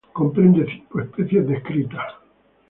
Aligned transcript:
Comprende 0.19 0.65
cinco 0.65 0.99
especies 1.05 1.45
descritas. 1.47 2.09